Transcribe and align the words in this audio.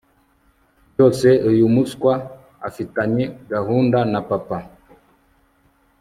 byose 0.91 1.27
uyu 1.49 1.65
muswa 1.73 2.13
afitanye 2.67 3.23
gahunda 3.51 3.99
na 4.11 4.19
papa 4.29 4.57